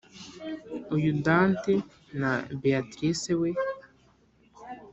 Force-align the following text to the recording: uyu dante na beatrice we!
uyu 0.95 1.11
dante 1.25 1.73
na 2.19 2.31
beatrice 2.61 3.31
we! 3.39 3.49